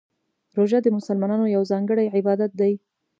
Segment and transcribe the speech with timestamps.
[0.57, 2.73] روژه د مسلمانانو یو ځانګړی عبادت دی.